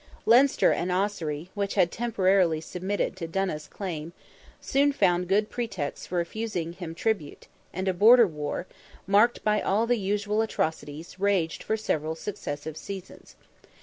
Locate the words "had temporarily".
1.75-2.59